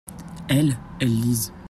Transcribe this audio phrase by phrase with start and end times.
[0.49, 1.53] elles, elles lisent.